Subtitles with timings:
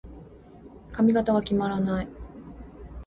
[0.91, 2.07] 髪型が決まらない。